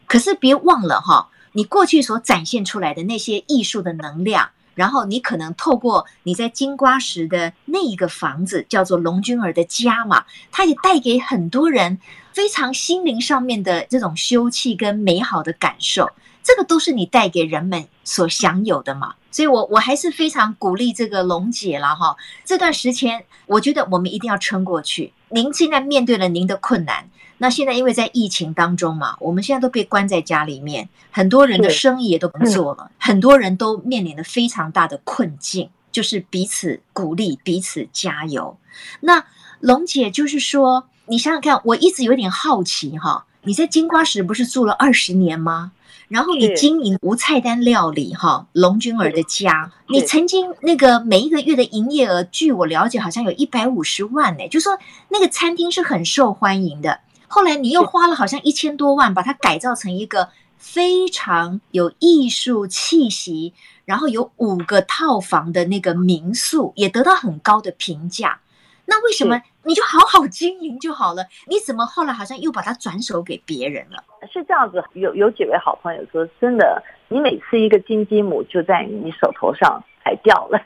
[0.08, 12.00] 可是别忘了哈，你过去所展现出来的那些艺术的能量，然后你可能透过你在金瓜石的那一个房子，叫做龙君儿的家嘛，它也带给很多人
[12.32, 16.10] 非常心灵上面的这种休憩跟美好的感受。
[16.46, 22.16] 这个都是你带给人们所享有的嘛，所以我我还是非常鼓励这个龙姐了哈。
[22.46, 25.12] 这段时间，我觉得我们一定要撑过去。
[25.30, 38.56] 您现在面对了您的困难，那现在因为在疫情当中嘛，我们现在都被关在家里面，很多人的生意也都不做了，很多人都面临了非常大的困境，就是彼此鼓励，彼此加油。
[39.00, 39.26] 那
[39.62, 45.72] 龙姐就是说，你想想看，我一直有点好奇哈，你在金瓜石不是住了二十年吗？
[46.08, 54.78] 然后你经营无菜单料理哈，龙君儿的家，你曾经那个每一个月的营业额，据我了解好像有一百五十万呢，就说
[55.10, 57.00] 那个餐厅是很受欢迎的。
[57.28, 68.42] 后来你又花了好像一千多万，把它改造成一个非常有艺术气息，然后有五个套房的那个民宿，也得到很高的评价。
[68.86, 71.24] 那为什么你就好好经营就好了？
[71.48, 74.04] 你怎么后来好像又把它转手给别人了？
[74.32, 80.62] 是这样子，有有几位好朋友说，真的，你每次一个金鸡母就在你手头上还掉了，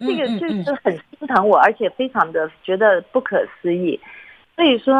[0.00, 4.00] 这个就是很心疼我，而且非常的觉得不可思议。
[4.56, 4.94] 所以说，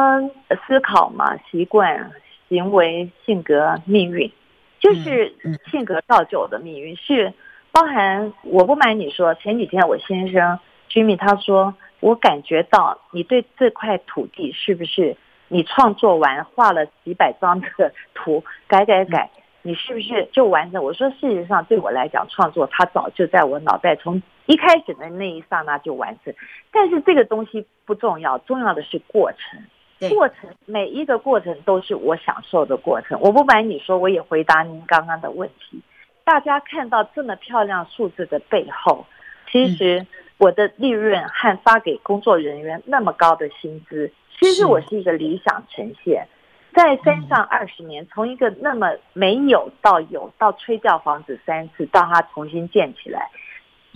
[0.67, 2.11] 思考嘛，习惯、
[2.51, 4.31] 行为、性格、命运，
[4.79, 5.35] 就是
[5.71, 7.33] 性格造就的命运，是
[7.71, 8.33] 包含。
[8.43, 10.59] 我不瞒你说，前几天我先生
[10.91, 11.75] Jimmy 他说。
[12.03, 19.31] 我感觉到你对这块土地是不是你创作完画了几百张的图， 改改改，
[19.63, 20.83] 你是不是就完成？
[20.83, 26.35] 我说事实上对我来讲，创作它早就在我脑袋从一开始的那一刹那就完成。
[26.73, 30.11] 但是这个东西不重要，重要的是过程。
[30.11, 33.17] 过程每一个过程都是我享受的过程。
[33.21, 35.81] 我不瞒你说，我也回答您刚刚的问题。
[36.25, 39.07] 大家看到这么漂亮数字的背后，
[39.53, 40.05] 其实。
[40.39, 46.27] 我的利润和发给工作人员那么高的薪资，其实我是一个理想呈现。
[46.75, 53.31] 在山上二十年，从一个那么没有到有，到吹掉房子三次，到它重新建起来，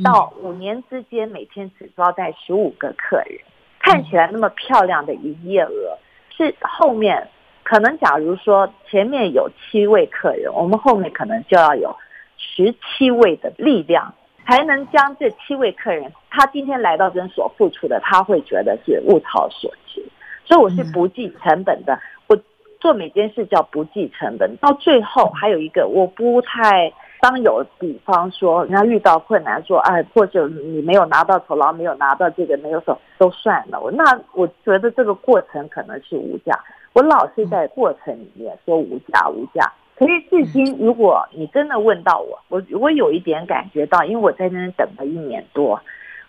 [0.04, 3.40] 到五年之间每天只招待十五个客人，
[3.80, 5.98] 看起来那么漂亮的营业额，
[6.36, 7.26] 是后面
[7.64, 11.96] 可能假如说前面有七位客人，我们后面可能就要有
[12.36, 14.14] 十七位的力量。
[14.48, 20.04] 才能将这七位客人，他今天来到诊所付出的，他会觉得是物超所值。
[20.44, 22.38] 所以我是不计成本的，我
[22.78, 24.54] 做每件事叫不计成本。
[24.58, 33.80] 到最后还有一个，我不太当有比方说，人家遇到困难说，哎，或者你没有拿到酬劳，没有拿到这个，没有说都算了。
[33.80, 36.52] 我那我觉得这个过程可能是无价。
[36.92, 39.72] 我老是在过程里面说无价无价。
[39.98, 45.80] 可是至今，如果你真的问到我，我我有一点感觉到，因为我在那边等了一年多，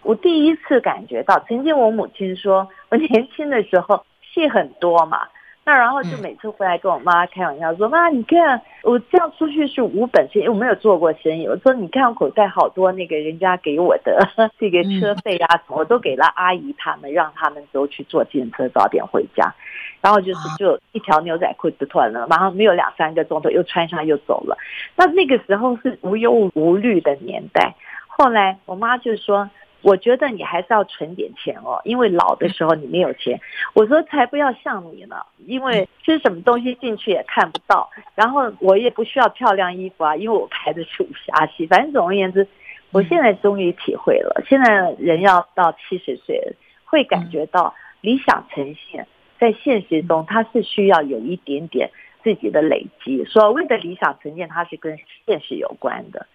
[0.03, 5.27] 我第一次感觉到，曾经我母亲说，我年轻的时候戏很多嘛。
[5.67, 11.45] 那然后就每次回来跟我妈开玩笑说：“妈，你看我这样出去是无本生意，我没有做过生意。
[11.45, 14.17] 我说你看我口袋好多那个人家给我的
[14.57, 19.53] 这个车费啊，我都给了阿姨他们，让他们都去坐电车早点回家。
[19.99, 24.57] 然后就是就一条牛仔裤就脱了，马上没有两三个钟头又穿上又走了。
[24.95, 27.75] 那那个时候是无忧无虑的年代。
[28.07, 29.49] 后来我妈就说。
[29.81, 33.39] 我觉得你还是要存点钱哦，因为老的时候你没有钱。
[33.73, 41.67] 我说才不要像你呢，因为吃什么东西进去也看不到，然后我也不需要漂亮衣服啊，因为我排的是武侠戏。
[41.67, 42.47] 反正总而言之，
[42.91, 49.07] 我现在终于体会了，现在人要到七十岁，会感觉到理想呈现，
[49.39, 51.91] 在现实中它是需要有一点点
[52.23, 53.23] 自己的累积。
[53.25, 56.25] 所谓的理想呈现，它是跟现实有关的。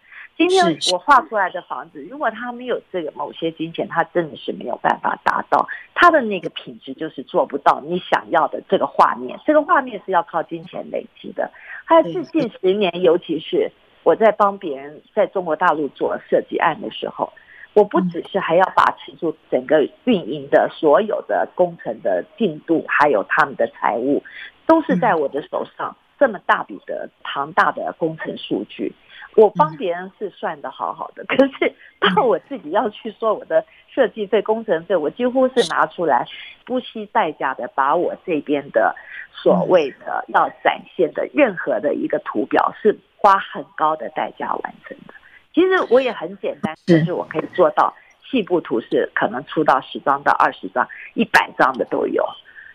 [0.43, 9.39] 今天我画出来的房子，如果他没有这个某些金钱，他真的是没有办法达到他的那个品质，就是做不到你想要的这个画面。
[9.47, 11.49] 这个画面是要靠金钱累积的。
[11.85, 13.71] 还有最近十年，尤其是
[14.03, 17.33] 我在帮别人在中国大陆做设计案的时候，
[17.75, 24.25] 我不只是还要把持住整个运营的所有的工程的进度，还有他们的财务，
[24.67, 25.97] 都是在我的手上。
[26.19, 28.93] 这么大笔的庞大的工程数据。
[29.37, 31.73] 我帮别人是算的好好的，可是
[32.15, 36.27] 到我自己要去说我的设计费、工程费，我几乎是拿出来
[36.67, 38.95] 不惜代价的，把我这边的
[39.33, 45.15] 所谓的要展现的任何的一个图表是花很高的代价完成的。
[45.55, 47.95] 其实我也很简单，就是我可以做到
[48.31, 52.27] 细部图是可能出到十张到二十张、一百张的都有，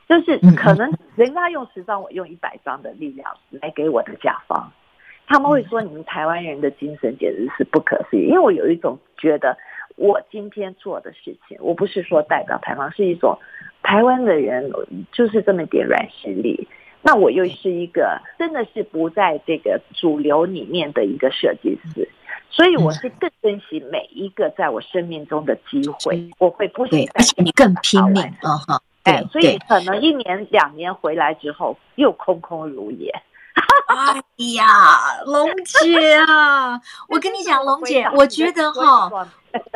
[0.07, 4.71] 就是可能人家用十张，我用一百张的力量来给我的甲方。
[5.27, 9.57] 他们会说：“你们台湾人的精神简直是不可思议。”因为我有一种觉得，
[9.97, 13.37] 我今天做的事情，我不是说代表台湾，是一种
[13.83, 14.71] 台湾的人
[15.11, 16.67] 就是这么点软实力。
[17.03, 22.09] 那我又是一个真的是不在这个主流里面的一个设计师，
[22.49, 26.29] 所以我是更珍惜每一个在我生命中的机会。
[26.39, 28.57] 我会不惜而且，你更拼命啊！
[28.67, 33.13] 哈，哎，所以可能一年两年回来之后，又空空如也。
[33.87, 34.23] 哎
[34.55, 39.11] 呀，龙姐啊，我跟你讲，龙姐，我觉得哈，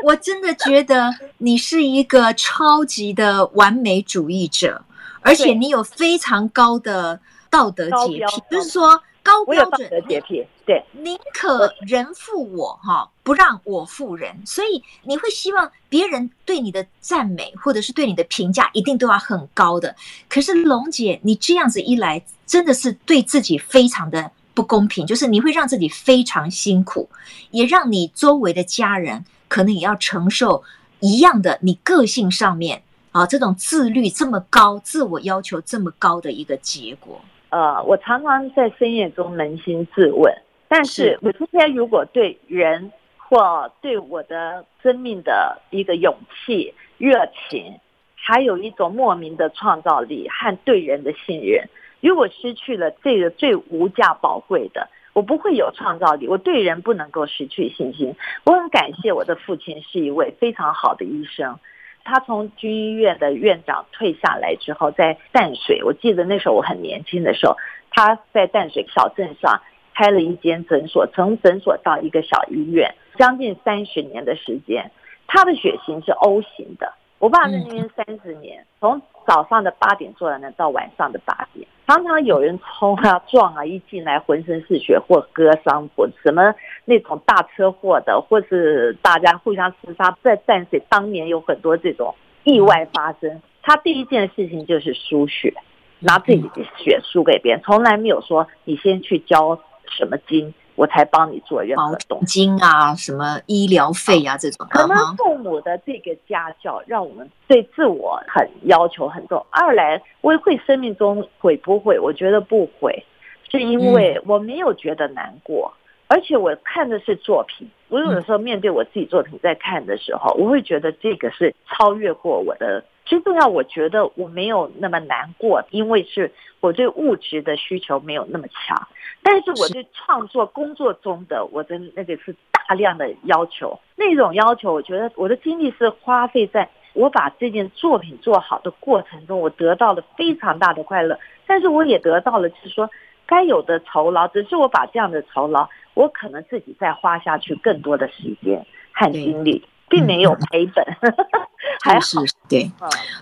[0.03, 4.83] 我真的觉得你是一个超级的完美主义者，
[5.21, 9.01] 而且你有非常高的道德洁癖，就是说。
[9.23, 19.95] 高标准的洁癖，对，宁可人负我哈，不让我负人，所以你会希望别人对你的赞美或者是对你的评价一定都要很高的。
[20.27, 27.07] 可是龙姐，你这样子一来，真的是对自己非常的不公平，就是你会让自己非常辛苦，
[27.51, 30.63] 也让你周围的家人可能也要承受
[30.99, 32.81] 一样的你个性上面
[33.11, 37.21] 啊这种自律这么高、自我要求这么高的一个结果。
[37.51, 40.33] 呃，我常常在深夜中扪心自问，
[40.69, 47.77] 但是我今天如果对人或对我的生命的一个勇气、热情，
[48.15, 51.67] 还有一种莫名的创造力和对人的信任，
[51.99, 58.15] 如果失去了这个最无价宝贵的，我不会有创造力，我对人不能够失去信心。
[58.45, 61.59] 我很感谢我的父亲是一位非常好的医生。
[62.03, 67.55] 他从军医院的院长退下来之后，在淡水，我记得那时候我很年轻的时候，
[67.89, 69.61] 他在淡水小镇上
[69.93, 74.91] 开了一间诊所，从诊所到一个小医院，将近三十年的时间。
[75.27, 81.67] 他的血型是 O 型的，我爸在那边三十年，从早上的八点做到那到晚上的八点。
[81.87, 86.55] 常常有人冲啊撞啊，一进来浑身是血或割伤或什么
[86.85, 93.41] 那种大车祸的，或是大家互相厮杀，在淡水当年有很多这种意外发生。
[93.61, 95.53] 他第一件事情就是输血，
[95.99, 100.53] 拿自己的血输给别人，从来没有说你先去交什么金。
[100.75, 104.65] 我才帮你做任何东西，金啊，什么医疗费啊，这种。
[104.69, 109.45] 可能父母的这个家教，让我们对自我很要求很重。
[109.49, 111.99] 二来，我会生命中悔不悔？
[111.99, 113.05] 我觉得不悔，
[113.49, 115.73] 是因为我没有觉得难过，
[116.07, 117.69] 而且我看的是作品。
[117.89, 122.83] 我有的时候面对我自己作品在看的时候，我会觉得这个是超越过我的。
[123.11, 128.87] 最重要，我觉得我没有那么难过，因为是我对物质的需求没有那么强。
[129.21, 141.19] 但是我对创作工作中的我的那个是大量的要求，那种要求，我觉得我的精力是花费在我把这件作品做好的过程中，我得到了非常大的快乐。
[141.45, 142.89] 但是我也得到了，就是说
[143.25, 149.65] 该有的酬劳，只是我把这样的酬劳，我可能自己再花下去更多的时间和精力。
[149.91, 151.13] 并没有赔本，嗯、
[151.83, 151.99] 还好。
[151.99, 152.71] 是对。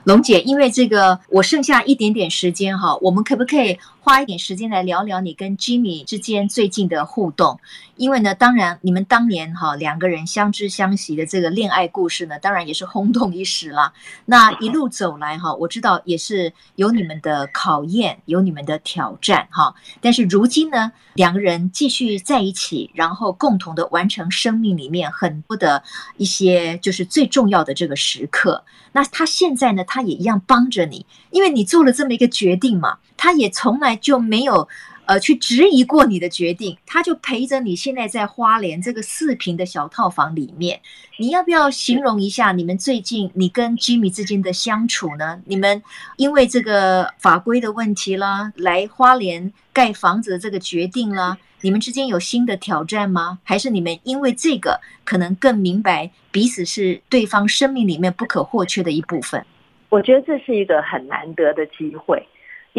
[0.03, 3.78] 龙姐，因为这个，我剩下一点点时间哈，我们可不可以
[4.10, 7.60] 花一点时间来聊聊你跟 Jimmy 之间最近的互动，
[7.95, 13.93] 因为呢，当然你们当年哈两个人相知相惜的这个恋爱故事呢，当然也是轰动一时了。
[14.26, 19.76] 那一路走来哈，我知道也是有你们的考验，有你们的挑战哈。
[20.01, 25.84] 但是如今呢，两个人继续在一起，然后共同的完成生命里面很多的
[26.18, 28.66] 一些就是最重要的这个时刻。
[28.91, 34.65] 那他现在呢，他也一样帮着你，因为你做了这么一个决定嘛，他也从来就没有
[35.03, 40.80] 呃去质疑过你的决定，他就陪着你现在在花莲这个四坪的小套房里面。
[41.17, 45.41] 你要不要形容一下你们最近你跟 Jimmy 之间的相处呢？
[45.43, 45.84] 你们
[46.15, 51.38] 因为这个法规的问题啦，来花莲盖房子的这个决定啦。
[51.59, 53.39] 你们之间有新的挑战吗？
[53.43, 59.45] 还是你们因为这个可能更明白彼此是对方生命里面不可或缺的一部分？
[59.89, 62.26] 我觉得这是一个很难得的机会，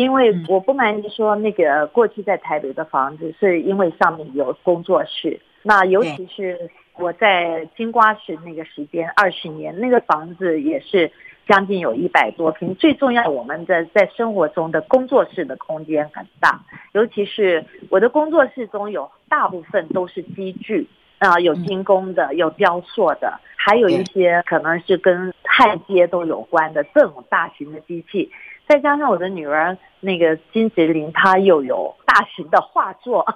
[0.01, 11.11] 因为我不瞒您说，那个过去在台北的房子是因为上面有工作室，那尤其是我在金瓜石那个时间二十年，那个房子也是。
[11.48, 16.61] 将近有一百多平，最重要，我们的在生活中的工作室的空间很大，
[16.92, 20.86] 尤其是我的工作室中有大部分都是机具
[21.18, 28.30] 啊，有精工的，有雕塑的，还有一些可能是跟焊接都有关的这种大型的机器，
[28.71, 33.27] 再加上我的女儿那个金杰林，她又有大型的画作。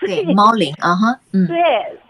[0.00, 1.56] 对，猫林啊哈，嗯，对，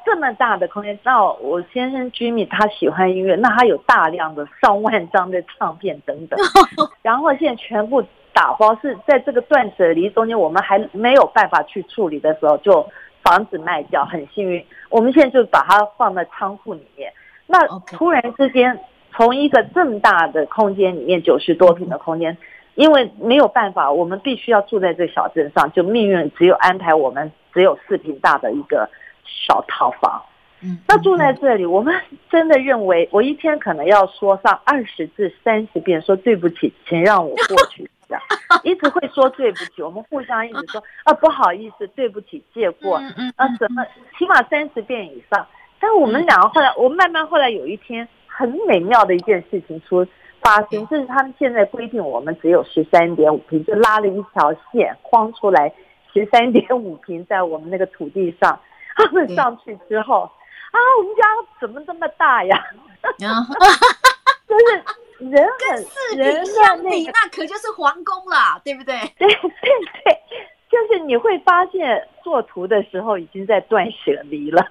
[0.07, 6.41] 这么大的空间，那我先生 Jimmy 他喜欢音乐，那他有大量的上万张的唱片等等，
[7.03, 8.03] 然后现在全部
[8.33, 12.89] 打包，是在这个断舍离中间，我们还没有办法去处理的时候，就
[13.23, 17.13] 房子卖掉，很幸运，我们现在就把它放在仓库里面。
[17.47, 18.79] 那突然之间，
[19.13, 22.39] 从一个这么大的空间里面，九十多平的空间。
[22.77, 28.89] 因为没有办法，我们必须要住在这小镇上，就命运只有安排我们只有四平大的一个
[29.25, 30.23] 小套房。
[30.63, 31.95] 嗯，那住在这里，我们
[32.31, 38.21] 真的认为，我一天可能要说上二十至三十遍说对不起，请让我过去一下，
[38.63, 42.97] 一直会说对不起，我们互相一直说啊不好意思，对不起，借过，
[43.37, 43.85] 啊怎么
[44.19, 45.47] 起码三十遍以上。
[45.79, 50.07] 但我们两个后来，我慢慢后来有一天很美妙的一件事情出。
[50.41, 55.73] 发行，这是他们现在规定，我们只有十三点五平，就拉了一条线框出来，
[56.13, 58.59] 十三点五平在我们那个土地上。
[58.97, 61.23] 他们上去之后，啊，我们家
[61.61, 62.63] 怎么这么大呀？
[64.47, 64.65] 就是
[65.31, 68.99] 人很跟四坪相比，那可就是皇宫了，对不对？
[69.17, 69.39] 对对
[70.05, 70.23] 对。
[70.71, 74.65] 就是你会发现做图的时候已经在断舍离了，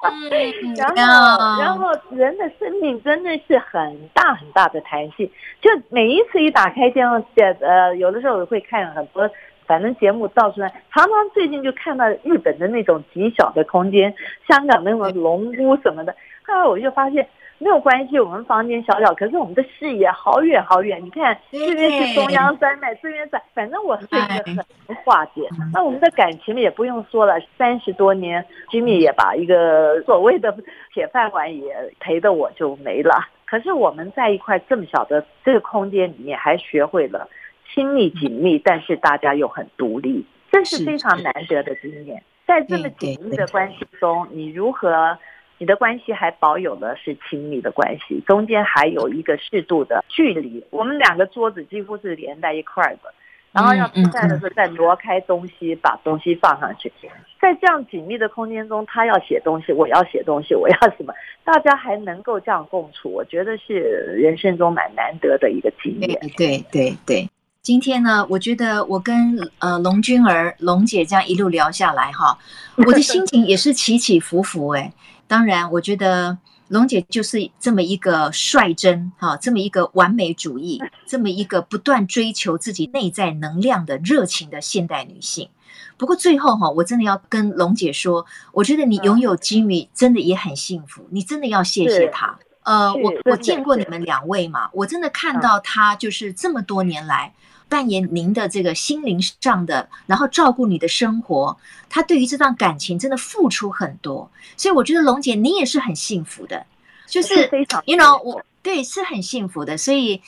[0.76, 5.30] 然后然后人的生命真的是很大很大的弹性，
[5.62, 9.28] 就每一次一打开电视，呃，有的时候我会看很多，
[9.66, 14.14] 反正节目到处来，常常最近就看到日本的那种极小的空间，
[14.46, 16.14] 香港那种龙屋什么的，
[16.46, 17.26] 后来我就发现。
[17.60, 21.04] 没有关系，我们房间小小，可是我们的视野好远好远。
[21.04, 25.42] 你看，这边是中央山脉，这边在，反正我是一个很化解。
[25.72, 30.56] 那我们的感情也不用说了，三十多年，Jimmy 也把一个所谓的
[30.94, 33.26] 铁饭碗也陪的我就没了。
[33.44, 37.28] 可是我们在一块这么小的这个空间里面，还学会了
[37.74, 42.22] 亲密紧密，但是大家又很独立，这是非常难得的经验。
[42.46, 45.18] 在这么紧密的关系中，你如何？
[45.58, 50.64] 你的关系还保有的是亲密的关系，中间还有一个适度的距离。
[50.70, 53.12] 我们两个桌子几乎是连在一块的，
[53.50, 56.92] 然后要吃饭的时候再挪开东西，把东西放上去。
[57.40, 61.12] 在这样紧密的空间中，他要写东西，我要写东西，我要什么？
[61.44, 63.74] 大家还能够这样共处，我觉得是
[64.16, 66.20] 人生中蛮难得的一个经验。
[66.20, 67.28] 对对对对，
[67.62, 72.38] 今天呢，我觉得我跟呃龙君儿龙姐这样一路聊下来哈，
[72.76, 74.92] 我的心情也是起起伏伏哎。
[75.28, 85.50] 当然，我觉得龙姐就是这么一个率真哈，这么一个完美主义，这么一个不断追求自己内在能量的热情的现代女性。
[85.96, 92.38] 不过最后哈，我真的要跟龙姐说，我觉得你拥有 Jimmy 真的也很幸福，你真的要谢谢他。
[92.62, 97.34] 呃，我我见过你们两位嘛，我真的看到他就是这么多年来。
[97.68, 101.56] 扮演您的这个心灵上的，然后照顾你的生活，
[101.88, 106.64] 他对于这段感情真的付出很多，所以我觉得龙姐你也是很幸福的，
[107.06, 110.22] 就是非常，you know，我对是很幸福的，所以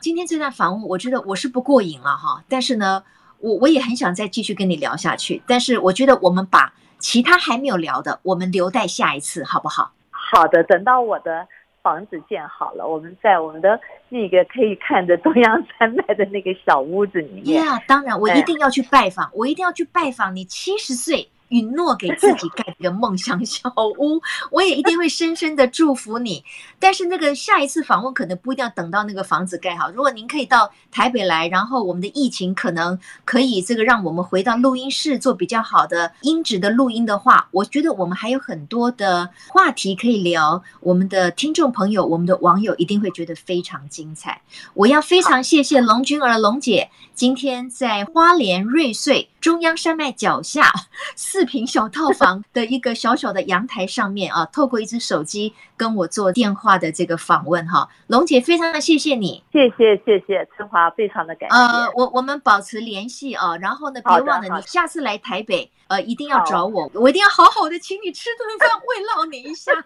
[0.00, 3.02] 今天这段访问，我觉得我是不过瘾了哈，但是呢，
[3.38, 9.92] 我我也很想再继续跟你聊下去，但是我觉得我们把其他还没有聊的，我们留待下一次，好不好？
[10.10, 11.46] 好的，等到我的。
[11.82, 13.78] 房子建好了，我们在我们的
[14.08, 17.62] 那个可以看着中央山脉的那个小屋子里面。
[17.62, 21.28] 呀，当然，我一定要去拜访，我一定要去拜访你七十岁。
[21.52, 26.44] 允诺给自己盖一个梦想小屋， 我也一定会深深的祝福你。
[26.78, 29.90] 但是那个下一次访问可能不一定要等到那个房子盖好。
[29.90, 40.62] 如果您可以到台北来，然后我们的疫情可能可以这个让我们回到录音室做比较好的音质的录音的话，我觉得我们还有很多的话题可以聊。
[40.80, 44.40] 我们的听众朋友，我们的网友一定会觉得非常精彩。
[44.74, 50.72] 我要非常谢谢龙君儿龙姐今天在花莲瑞穗中央山脉脚下
[51.14, 51.42] 四。
[51.42, 61.56] 四坪小套房的一个小小的阳台上面啊， 透过一只手机跟我做电话的这个访问哈，龙姐非常的谢谢你，谢谢谢谢春华，非常的感谢。
[61.56, 69.72] 呃，我我们保持联系啊，然后呢，别忘了你下次来台北，呃，一定要找我，我一定要好好的请你吃顿饭，慰劳你一下。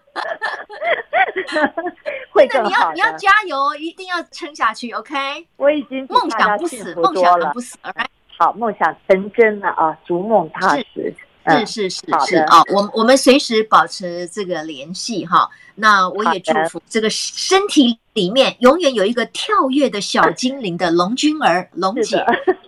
[2.31, 2.93] 会更好的。
[2.93, 5.47] 你要你要加油，一定要撑下去，OK？
[5.55, 8.05] 我已经梦想不死，梦想不死，right?
[8.37, 11.13] 好，梦想成真了啊，逐梦踏实。
[11.49, 15.49] 是是是是啊，我我们随时保持这个联系哈。
[15.75, 22.21] 那我也祝福这个身体里面永远有一个跳跃的小精灵的龙君儿龙姐，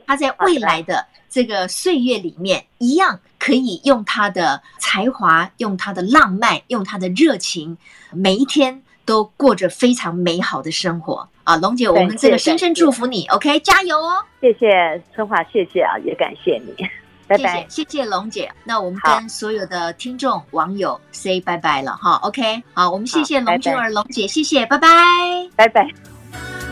[0.07, 7.78] 她在 未来的这个岁月里面，一样可以用她的才华，用她的浪漫，用她的热情，
[8.13, 11.56] 每一天都过着非常美好的生活啊！
[11.56, 14.24] 龙姐，我们这个深深祝福你，OK，加油哦！
[14.39, 16.76] 谢谢春华，谢谢啊，也感谢你。
[17.28, 24.88] 拜拜，谢谢谢谢龙姐，那我们跟所有的听众网友 say 拜拜了哈，OK，好，我们谢谢龙君儿龙姐，谢谢，拜拜，
[25.56, 26.68] 拜拜。